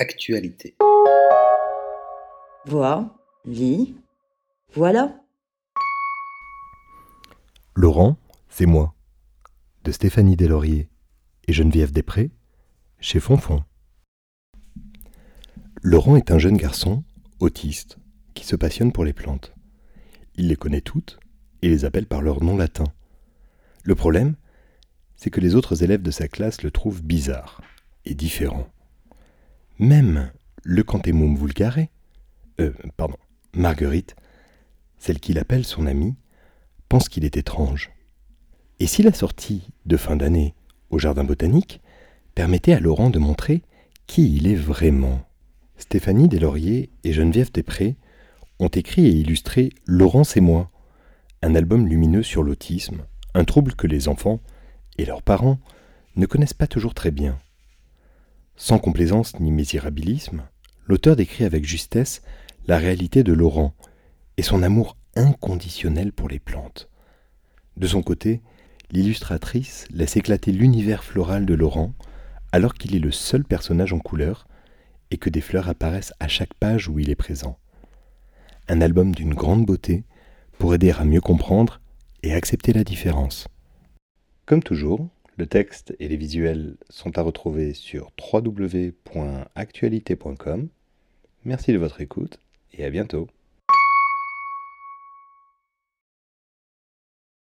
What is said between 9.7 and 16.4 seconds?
de Stéphanie Deslauriers et Geneviève Després, chez Fonfon. Laurent est un